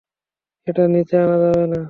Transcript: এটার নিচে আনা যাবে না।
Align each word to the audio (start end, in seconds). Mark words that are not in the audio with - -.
এটার 0.67 0.87
নিচে 0.95 1.15
আনা 1.17 1.37
যাবে 1.43 1.63
না। 1.71 1.79